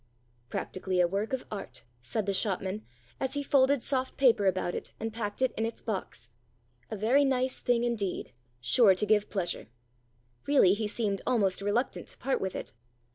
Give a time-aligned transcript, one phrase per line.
[0.49, 2.83] "Practically a work of art," said the shopman,
[3.19, 6.31] as he folded soft paper about it and packed it in its box."
[6.89, 8.31] A very nice thing indeed.
[8.59, 9.67] Sure to give pleasure."
[10.47, 12.73] Really, he seemed almost reluctant to part with it.